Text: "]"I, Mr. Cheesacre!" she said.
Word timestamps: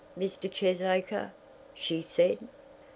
"]"I, 0.17 0.19
Mr. 0.19 0.49
Cheesacre!" 0.51 1.29
she 1.75 2.01
said. 2.01 2.39